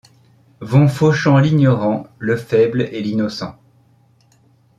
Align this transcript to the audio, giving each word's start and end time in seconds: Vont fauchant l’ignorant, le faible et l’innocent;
Vont 0.61 0.87
fauchant 0.87 1.37
l’ignorant, 1.37 2.07
le 2.17 2.35
faible 2.35 2.89
et 2.91 3.03
l’innocent; 3.03 3.55